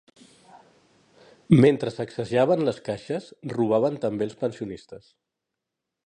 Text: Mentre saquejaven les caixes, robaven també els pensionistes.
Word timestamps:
Mentre 1.65 1.91
saquejaven 1.97 2.65
les 2.69 2.79
caixes, 2.89 3.27
robaven 3.57 3.99
també 4.07 4.27
els 4.29 4.37
pensionistes. 4.45 5.13